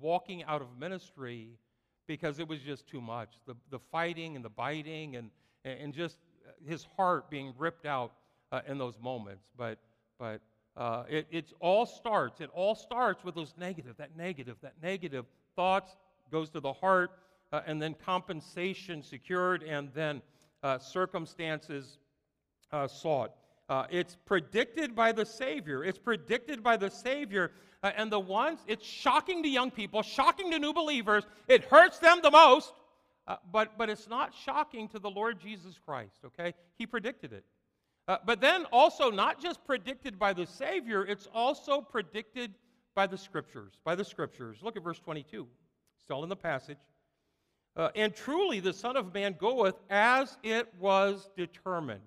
[0.00, 1.48] walking out of ministry
[2.06, 3.30] because it was just too much.
[3.46, 5.30] The, the fighting and the biting and,
[5.64, 6.16] and just
[6.64, 8.12] his heart being ripped out
[8.52, 9.50] uh, in those moments.
[9.56, 9.78] But,
[10.16, 10.40] but
[10.76, 15.96] uh, it all starts, it all starts with those negative, that negative, that negative thoughts
[16.30, 17.10] goes to the heart,
[17.52, 20.22] uh, and then compensation secured, and then
[20.62, 21.98] uh, circumstances
[22.72, 23.32] uh, sought.
[23.68, 25.84] Uh, it's predicted by the Savior.
[25.84, 27.52] It's predicted by the Savior.
[27.82, 31.24] Uh, and the ones, it's shocking to young people, shocking to new believers.
[31.48, 32.72] It hurts them the most,
[33.52, 36.52] but, but it's not shocking to the Lord Jesus Christ, okay?
[36.78, 37.44] He predicted it.
[38.10, 42.52] Uh, but then also, not just predicted by the Savior, it's also predicted
[42.96, 43.74] by the Scriptures.
[43.84, 44.58] By the Scriptures.
[44.62, 45.46] Look at verse 22,
[46.04, 46.78] still in the passage.
[47.76, 52.00] Uh, and truly the Son of Man goeth as it was determined.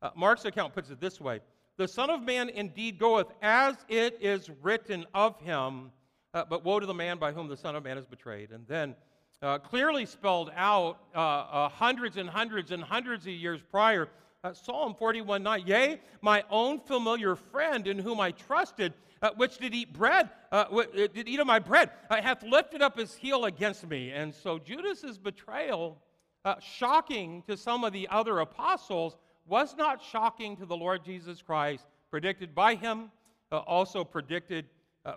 [0.00, 1.40] Uh, Mark's account puts it this way
[1.76, 5.92] The Son of Man indeed goeth as it is written of him,
[6.34, 8.50] uh, but woe to the man by whom the Son of Man is betrayed.
[8.50, 8.96] And then
[9.40, 14.08] uh, clearly spelled out uh, uh, hundreds and hundreds and hundreds of years prior.
[14.54, 18.92] Psalm 41 9, Yea, my own familiar friend in whom I trusted,
[19.22, 22.82] uh, which did eat bread, uh, uh, did eat of my bread, uh, hath lifted
[22.82, 24.10] up his heel against me.
[24.10, 25.96] And so Judas's betrayal,
[26.44, 31.40] uh, shocking to some of the other apostles, was not shocking to the Lord Jesus
[31.40, 33.10] Christ, predicted by him,
[33.52, 34.66] uh, also predicted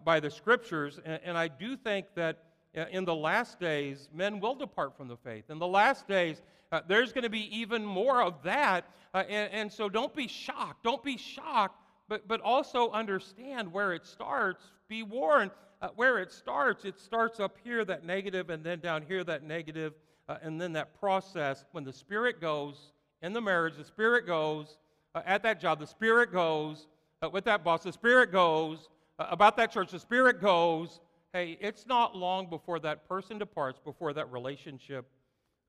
[0.03, 0.99] by the scriptures.
[1.05, 2.39] And, and, I do think that
[2.73, 5.51] in the last days, men will depart from the faith.
[5.51, 6.41] In the last days,
[6.87, 8.85] there's going to be even more of that.
[9.13, 10.83] And, and so don't be shocked.
[10.83, 14.71] Don't be shocked but, but also understand where it starts.
[14.87, 16.85] Be warned uh, where it starts.
[16.85, 19.93] It starts up here, that negative, and then down here, that negative,
[20.27, 21.65] uh, and then that process.
[21.71, 22.91] When the Spirit goes
[23.21, 24.77] in the marriage, the Spirit goes
[25.13, 26.87] uh, at that job, the Spirit goes
[27.21, 28.89] uh, with that boss, the Spirit goes
[29.19, 30.99] uh, about that church, the Spirit goes.
[31.33, 35.05] Hey, it's not long before that person departs, before that relationship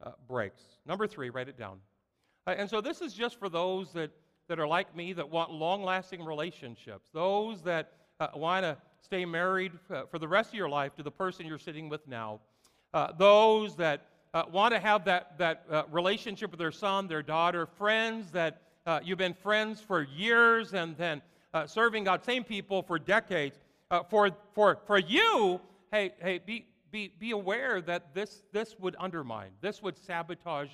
[0.01, 0.63] uh, breaks.
[0.87, 1.79] Number three, write it down.
[2.47, 4.13] and so this is just for those that
[4.49, 9.25] that are like me that want long lasting relationships, those that uh, want to stay
[9.25, 12.41] married uh, for the rest of your life to the person you're sitting with now,
[12.95, 17.23] uh, those that uh, want to have that, that uh, relationship with their son, their
[17.23, 21.23] daughter, friends that uh, you've been friends for years and then
[21.67, 23.59] serving God, same people for decades.
[24.11, 25.59] for, for, for you,
[25.91, 30.69] hey, hey be, be, be aware that this, this would undermine, this would sabotage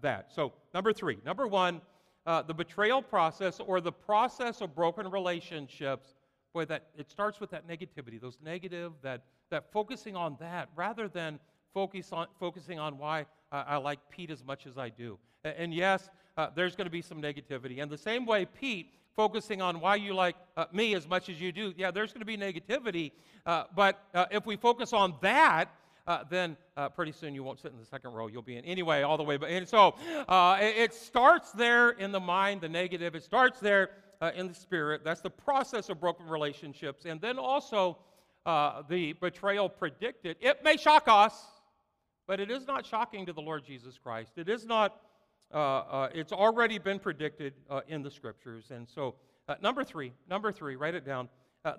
[0.00, 0.32] that.
[0.32, 1.18] So, number three.
[1.24, 1.80] Number one,
[2.26, 6.14] uh, the betrayal process or the process of broken relationships,
[6.52, 11.08] boy, that it starts with that negativity, those negative, that, that focusing on that rather
[11.08, 11.38] than
[11.74, 15.18] focus on, focusing on why uh, I like Pete as much as I do.
[15.44, 17.82] And, and yes, uh, there's going to be some negativity.
[17.82, 21.40] And the same way, Pete, focusing on why you like uh, me as much as
[21.40, 23.12] you do, yeah, there's going to be negativity.
[23.44, 25.68] Uh, but uh, if we focus on that,
[26.06, 28.26] uh, then uh, pretty soon you won't sit in the second row.
[28.26, 29.36] You'll be in anyway, all the way.
[29.36, 29.94] But and so
[30.28, 33.14] uh, it, it, starts there in the mind, the negative.
[33.14, 35.02] It starts there uh, in the spirit.
[35.04, 37.98] That's the process of broken relationships, and then also
[38.46, 40.36] uh, the betrayal predicted.
[40.40, 41.34] It may shock us,
[42.26, 44.32] but it is not shocking to the Lord Jesus Christ.
[44.36, 45.00] It is not.
[45.52, 47.52] Uh, it's already been predicted
[47.86, 49.14] in the scriptures, and so
[49.60, 50.12] number three.
[50.28, 50.76] Number three.
[50.76, 51.28] Write it down.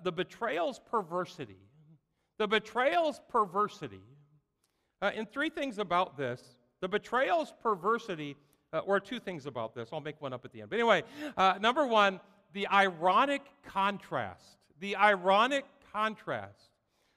[0.02, 1.58] the betrayal's perversity.
[2.38, 4.00] The betrayal's perversity
[5.04, 8.36] uh, and three things about this the betrayal's perversity,
[8.72, 9.88] uh, or two things about this.
[9.92, 10.70] I'll make one up at the end.
[10.70, 11.02] But anyway,
[11.36, 12.20] uh, number one,
[12.52, 14.58] the ironic contrast.
[14.80, 16.70] The ironic contrast.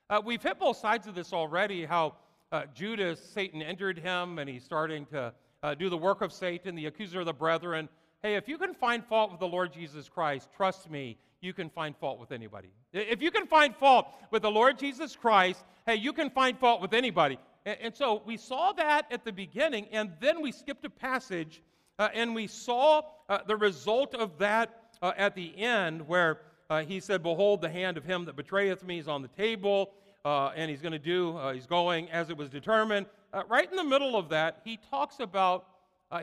[0.10, 2.14] Uh, we've hit both sides of this already how
[2.52, 6.76] uh, Judas, Satan entered him, and he's starting to uh, do the work of Satan,
[6.76, 7.90] the accuser of the brethren.
[8.22, 11.70] Hey, if you can find fault with the Lord Jesus Christ, trust me, you can
[11.70, 12.70] find fault with anybody.
[12.94, 16.82] If you can find fault with the Lord Jesus Christ, hey, you can find fault
[16.82, 17.38] with anybody.
[17.68, 21.62] And, and so we saw that at the beginning, and then we skipped a passage
[22.00, 26.84] uh, and we saw uh, the result of that uh, at the end where uh,
[26.84, 29.92] he said, Behold, the hand of him that betrayeth me is on the table,
[30.24, 33.06] uh, and he's going to do, uh, he's going as it was determined.
[33.50, 35.68] right in the middle of that, he talks about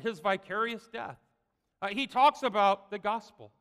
[0.02, 1.18] his vicarious death.
[1.90, 3.52] he talks about the gospel.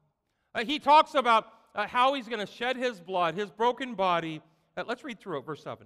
[0.64, 4.42] he talks about how he's going to shed his blood, his broken body.
[4.88, 5.86] let's read through it, verse 7.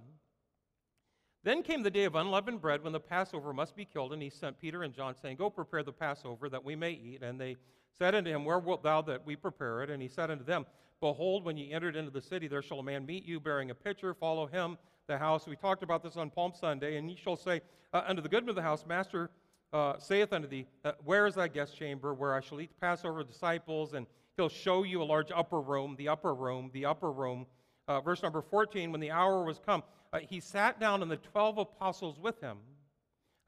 [1.44, 4.30] Then came the day of unleavened bread when the Passover must be killed, and he
[4.30, 7.22] sent Peter and John, saying, Go prepare the Passover that we may eat.
[7.22, 7.56] And they
[7.96, 9.90] said unto him, Where wilt thou that we prepare it?
[9.90, 10.66] And he said unto them,
[11.00, 13.74] Behold, when ye entered into the city, there shall a man meet you bearing a
[13.74, 14.14] pitcher.
[14.14, 15.46] Follow him the house.
[15.46, 16.96] We talked about this on Palm Sunday.
[16.96, 17.60] And ye shall say
[17.92, 19.30] uh, unto the goodman of the house, Master
[19.72, 22.80] uh, saith unto thee, uh, Where is thy guest chamber, where I shall eat the
[22.80, 23.94] Passover disciples?
[23.94, 27.46] And he'll show you a large upper room, the upper room, the upper room.
[27.86, 31.16] Uh, verse number 14, when the hour was come, uh, he sat down and the
[31.16, 32.58] twelve apostles with him.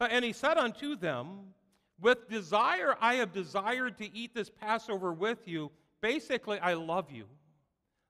[0.01, 1.55] Uh, and he said unto them,
[2.01, 5.71] With desire I have desired to eat this Passover with you.
[6.01, 7.25] Basically, I love you.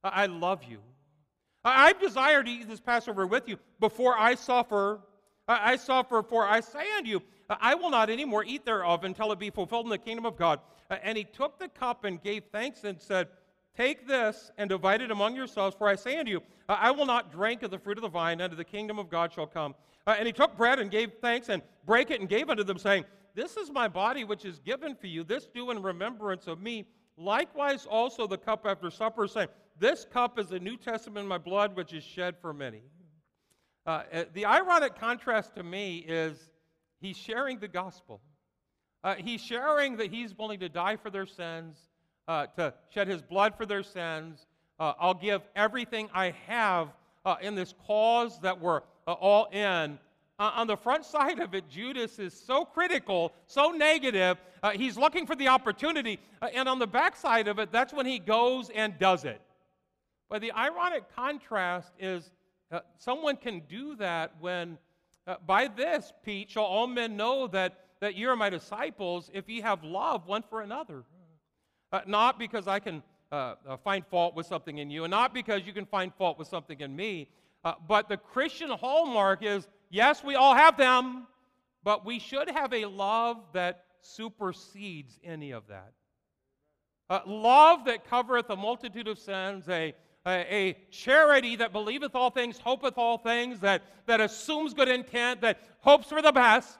[0.05, 0.79] Uh, I love you.
[1.65, 5.01] Uh, I've desired to eat this Passover with you before I suffer.
[5.49, 9.03] Uh, I suffer, for I say unto you, I will not any more eat thereof
[9.03, 10.61] until it be fulfilled in the kingdom of God.
[10.89, 13.29] And he took the cup and gave thanks and said,
[13.81, 17.33] Take this and divide it among yourselves, for I say unto you, I will not
[17.33, 19.75] drink of the fruit of the vine unto the kingdom of God shall come.
[20.07, 22.77] Uh, and he took bread and gave thanks and brake it and gave unto them,
[22.77, 25.25] saying, This is my body which is given for you.
[25.25, 26.89] This do in remembrance of me.
[27.17, 31.39] Likewise also the cup after supper, saying, This cup is the New Testament in my
[31.39, 32.83] blood which is shed for many.
[33.87, 36.51] Uh, uh the ironic contrast to me is
[37.01, 38.21] he's sharing the gospel.
[39.03, 41.90] Uh, he's sharing that he's willing to die for their sins
[42.31, 44.47] uh, to shed his blood for their sins.
[44.79, 46.89] Uh, I'll give everything I have
[47.25, 49.99] uh, in this cause that we're uh, all in.
[50.39, 54.39] Uh, on the front side of it, Judas is so critical, so negative.
[54.63, 56.21] Uh, he's looking for the opportunity.
[56.55, 59.41] and on the back side of it, that's when he goes and does it.
[60.29, 62.31] But the ironic contrast is
[62.97, 64.79] someone can do that when,
[65.47, 69.61] by this, Pete, shall all men know that, that you are my disciples if ye
[69.61, 71.03] have love one for another.
[71.93, 75.35] Uh, not because I can uh, uh, find fault with something in you, and not
[75.35, 77.29] because you can find fault with something in me,
[77.65, 81.27] uh, but the Christian hallmark is yes, we all have them,
[81.83, 85.93] but we should have a love that supersedes any of that.
[87.27, 89.93] Love that covereth a multitude of sins, a,
[90.27, 95.41] a, a, charity that believeth all things, hopeth all things, that, that assumes good intent,
[95.41, 96.79] that hopes for the best.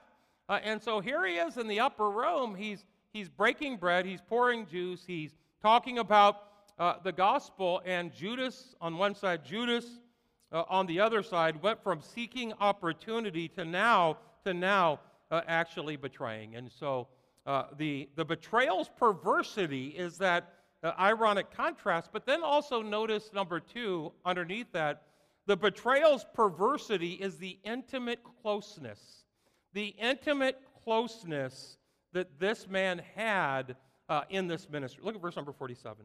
[0.49, 2.55] Uh, and so here he is in the upper room.
[2.55, 6.43] He's, he's breaking bread, he's pouring juice, he's talking about
[6.79, 10.01] uh, the gospel, and Judas on one side, Judas
[10.53, 15.97] uh, on the other side went from seeking opportunity to now to now uh, actually
[15.97, 16.57] betraying.
[16.57, 17.09] And so
[17.47, 22.11] uh, the the betrayal's perversity is that uh, ironic contrast.
[22.13, 25.03] But then also notice number two underneath that,
[25.47, 29.25] the betrayal's perversity is the intimate closeness.
[29.73, 31.77] The intimate closeness
[32.13, 33.77] that this man had
[34.09, 35.03] uh, in this ministry.
[35.05, 36.05] Look at verse number 47.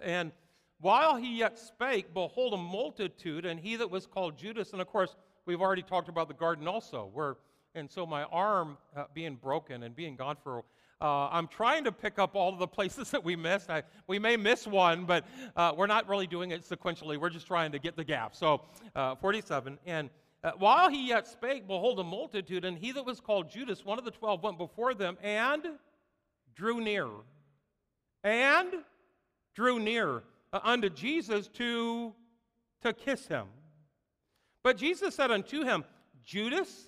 [0.00, 0.32] And
[0.80, 4.88] while he yet spake, behold, a multitude, and he that was called Judas, and of
[4.88, 5.14] course,
[5.46, 7.36] we've already talked about the garden also, where,
[7.74, 10.64] and so my arm uh, being broken and being gone for
[11.02, 13.68] uh, I'm trying to pick up all of the places that we missed.
[13.70, 15.24] I, we may miss one, but
[15.56, 17.18] uh, we're not really doing it sequentially.
[17.18, 18.36] We're just trying to get the gap.
[18.36, 18.62] So,
[18.94, 19.78] uh, 47.
[19.84, 20.10] And
[20.44, 23.98] uh, while he yet spake, behold, a multitude, and he that was called Judas, one
[23.98, 25.62] of the twelve, went before them and
[26.54, 27.08] drew near.
[28.24, 28.72] And
[29.54, 32.12] drew near uh, unto Jesus to,
[32.82, 33.46] to kiss him.
[34.62, 35.84] But Jesus said unto him,
[36.24, 36.86] Judas,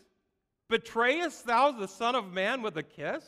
[0.69, 3.25] betrayest thou the Son of Man with a kiss?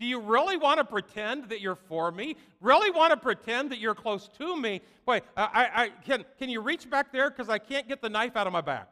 [0.00, 2.36] Do you really want to pretend that you're for me?
[2.60, 4.80] Really want to pretend that you're close to me?
[5.06, 7.30] Wait, I, I, can, can you reach back there?
[7.30, 8.88] Because I can't get the knife out of my back.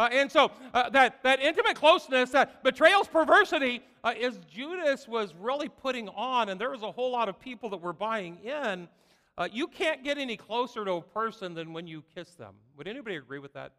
[0.00, 5.34] Uh, and so uh, that, that intimate closeness, that betrayal's perversity, uh, is Judas was
[5.38, 8.88] really putting on, and there was a whole lot of people that were buying in.
[9.36, 12.54] Uh, you can't get any closer to a person than when you kiss them.
[12.78, 13.72] Would anybody agree with that?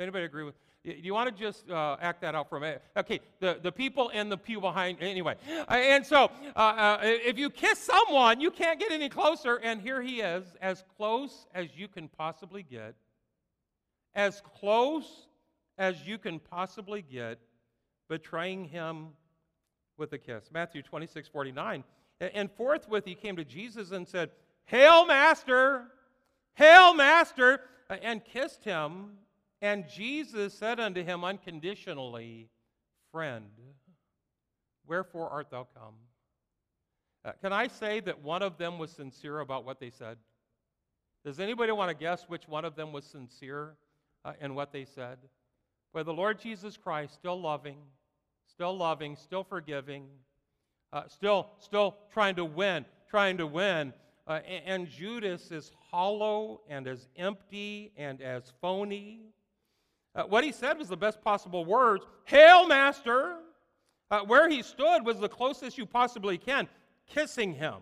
[0.00, 0.56] Anybody agree with?
[0.84, 2.82] Do you want to just uh, act that out for a minute?
[2.96, 5.36] Okay, the, the people in the pew behind, anyway.
[5.48, 9.60] Uh, and so, if you kiss someone, you can't get any closer.
[9.62, 12.96] And here he is, as close as you can possibly get,
[14.16, 15.28] as close
[15.80, 17.38] as you can possibly get,
[18.06, 19.08] betraying him
[19.96, 20.50] with a kiss.
[20.52, 21.82] Matthew 26, 49.
[22.20, 24.30] And forthwith he came to Jesus and said,
[24.66, 25.86] Hail, Master!
[26.54, 27.62] Hail, Master!
[27.88, 29.12] And kissed him.
[29.62, 32.50] And Jesus said unto him unconditionally,
[33.10, 33.50] Friend,
[34.86, 35.94] wherefore art thou come?
[37.24, 40.18] Uh, can I say that one of them was sincere about what they said?
[41.24, 43.76] Does anybody want to guess which one of them was sincere
[44.26, 45.18] uh, in what they said?
[45.92, 47.78] Well, the Lord Jesus Christ, still loving,
[48.46, 50.06] still loving, still forgiving,
[50.92, 53.92] uh, still, still trying to win, trying to win.
[54.26, 59.22] Uh, and, and Judas is hollow and as empty and as phony.
[60.14, 63.36] Uh, what he said was the best possible words Hail, Master!
[64.12, 66.68] Uh, where he stood was the closest you possibly can,
[67.08, 67.78] kissing him.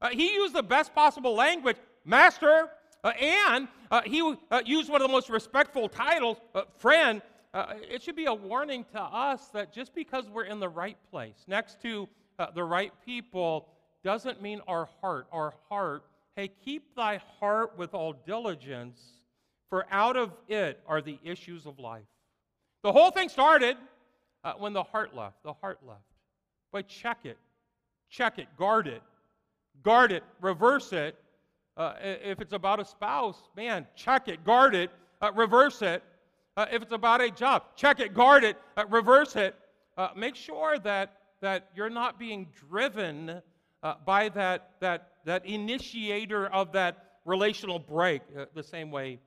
[0.00, 2.70] Uh, he used the best possible language, Master,
[3.04, 6.38] uh, and uh, he uh, used one of the most respectful titles,
[6.78, 7.22] friend.
[7.88, 11.44] it should be a warning to us that just because we're in the right place,
[11.46, 12.08] next to
[12.54, 13.68] the right people,
[14.02, 16.02] doesn't mean our heart, our heart,
[16.34, 19.00] hey, keep thy heart with all diligence,
[19.70, 22.04] for out of it are the issues of life.
[22.82, 23.76] The whole thing started
[24.44, 25.42] uh, when the heart left.
[25.42, 26.02] The heart left.
[26.70, 27.38] But check it,
[28.10, 29.02] check it, guard it,
[29.82, 31.16] guard it, reverse it.
[31.76, 36.02] Uh, if it's about a spouse, man, check it, guard it, uh, reverse it.
[36.56, 39.56] Uh, if it's about a job, check it, guard it, uh, reverse it.
[39.96, 43.40] Uh, make sure that, that you're not being driven
[44.06, 48.22] by that, that, that initiator of that relational break
[48.54, 49.18] the same way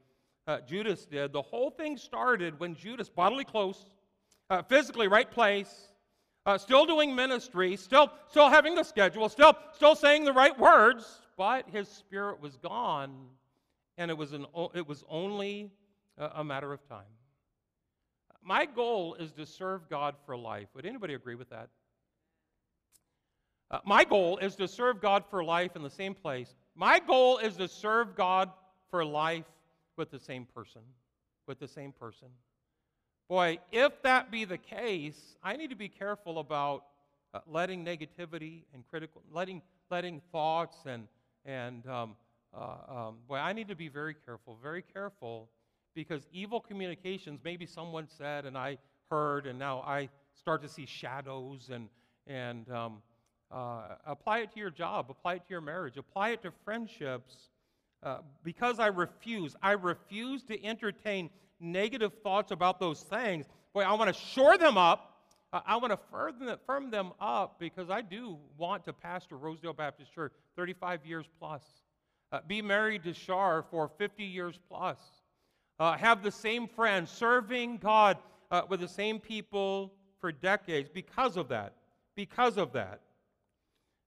[0.65, 1.31] Judas did.
[1.31, 3.85] The whole thing started when Judas, bodily close,
[4.49, 5.89] uh, physically right place,
[6.45, 11.21] uh, still doing ministry, still, still having the schedule, still, still saying the right words,
[11.37, 13.27] but his spirit was gone,
[13.97, 15.71] and it was, an, it was only
[16.17, 17.05] a matter of time.
[18.43, 20.67] My goal is to serve God for life.
[20.73, 21.69] Would anybody agree with that?
[23.69, 26.55] Uh, my goal is to serve God for life in the same place.
[26.73, 28.49] My goal is to serve God
[28.89, 29.45] for life
[29.97, 30.81] with the same person.
[31.45, 32.29] With the same person.
[33.27, 36.85] Boy, if that be the case, I need to be careful about
[37.33, 39.61] uh, letting negativity and critical, letting,
[39.91, 41.07] letting thoughts and,
[41.47, 42.15] and um,
[42.55, 45.49] uh, um, boy, I need to be very careful, very careful,
[45.95, 48.77] because evil communications, maybe someone said and I
[49.09, 51.87] heard, and now I start to see shadows and,
[52.27, 53.01] and um,
[53.49, 57.49] uh, apply it to your job, apply it to your marriage, apply it to friendships.
[58.03, 63.93] Uh, because I refuse, I refuse to entertain negative thoughts about those things, boy, I
[63.93, 65.16] want to shore them up.
[65.65, 70.33] I want to firm them up because I do want to pastor Rosedale Baptist Church
[70.55, 71.63] 35 years plus.
[72.31, 74.97] Uh, be married to Shar for 50 years plus.
[75.79, 78.17] Uh, have the same friends, serving God
[78.51, 81.73] uh, with the same people for decades because of that.
[82.15, 83.01] Because of that.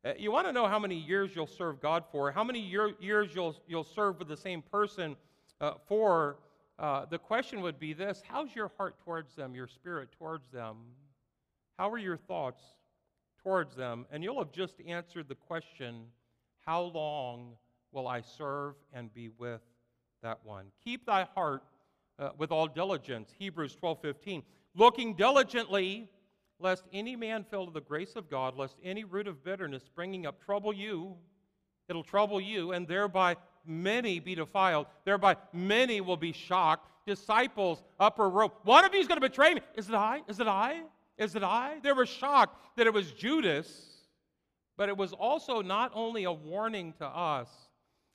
[0.05, 2.93] Uh, you want to know how many years you'll serve God for, how many year,
[3.01, 5.17] years you'll, you'll serve with the same person
[5.61, 6.39] uh, for
[6.79, 10.77] uh, the question would be this How's your heart towards them, your spirit towards them?
[11.81, 12.61] How are your thoughts
[13.43, 14.05] towards them?
[14.13, 16.05] And you'll have just answered the question
[16.67, 17.55] How long
[17.91, 19.63] will I serve and be with
[20.23, 20.67] that one?
[20.85, 21.63] Keep thy heart
[22.19, 23.31] uh, with all diligence.
[23.39, 24.43] Hebrews 12 15.
[24.75, 26.11] Looking diligently,
[26.59, 30.27] lest any man fail to the grace of God, lest any root of bitterness springing
[30.27, 31.17] up trouble you.
[31.89, 34.85] It'll trouble you, and thereby many be defiled.
[35.07, 36.91] Thereby many will be shocked.
[37.07, 38.51] Disciples, upper room.
[38.65, 39.63] One of you is going to betray me.
[39.77, 40.21] Is it I?
[40.29, 40.83] Is it I?
[41.21, 41.79] Is it I?
[41.83, 43.89] They were shocked that it was Judas,
[44.77, 47.49] but it was also not only a warning to us,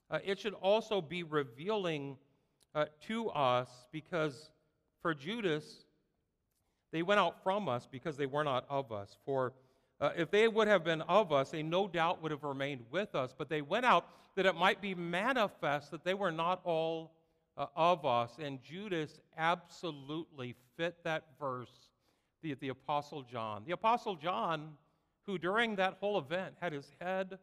[0.10, 2.18] uh, it should also be revealing
[2.74, 4.52] uh, to us because
[5.02, 5.86] for Judas,
[6.92, 9.18] they went out from us because they were not of us.
[9.24, 9.54] For
[10.02, 13.14] uh, if they would have been of us, they no doubt would have remained with
[13.14, 13.36] us.
[13.38, 17.12] But they went out that it might be manifest that they were not all
[17.56, 18.32] uh, of us.
[18.42, 21.85] And Judas absolutely fit that verse,
[22.46, 23.64] the, the Apostle John.
[23.66, 24.74] The Apostle John,
[25.26, 27.40] who during that whole event had his head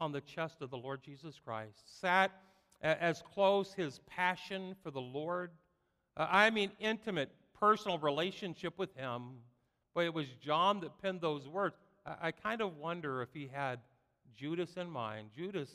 [0.00, 2.30] on the chest of the Lord Jesus Christ, sat
[2.80, 5.50] as close his passion for the Lord.
[6.16, 9.38] Uh, I mean, intimate, personal relationship with him.
[9.94, 11.76] But it was John that penned those words.
[12.04, 13.80] I, I kind of wonder if he had
[14.36, 15.30] Judas in mind.
[15.36, 15.70] Judas,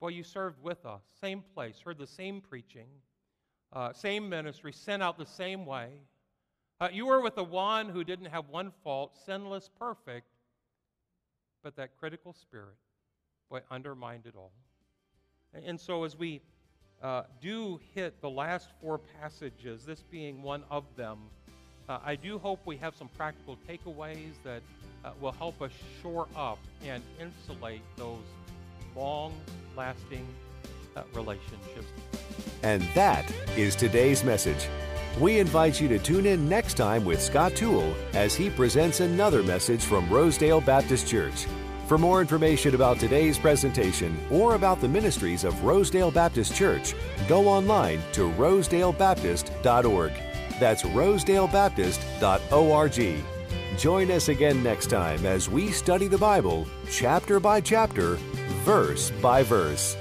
[0.00, 2.88] boy, you served with us, same place, heard the same preaching,
[3.72, 5.90] uh, same ministry, sent out the same way.
[6.82, 10.26] Uh, you were with the one who didn't have one fault, sinless, perfect,
[11.62, 12.74] but that critical spirit,
[13.48, 14.50] boy, undermined it all.
[15.64, 16.40] And so as we
[17.00, 21.18] uh, do hit the last four passages, this being one of them,
[21.88, 24.62] uh, I do hope we have some practical takeaways that
[25.04, 25.70] uh, will help us
[26.02, 28.24] shore up and insulate those
[28.96, 29.32] long
[29.76, 30.26] lasting
[30.96, 31.92] uh, relationships.
[32.64, 34.66] And that is today's message.
[35.20, 39.42] We invite you to tune in next time with Scott Toole as he presents another
[39.42, 41.46] message from Rosedale Baptist Church.
[41.86, 46.94] For more information about today's presentation or about the ministries of Rosedale Baptist Church,
[47.28, 50.12] go online to rosedalebaptist.org.
[50.58, 53.24] That's rosedalebaptist.org.
[53.78, 58.14] Join us again next time as we study the Bible chapter by chapter,
[58.64, 59.94] verse by verse.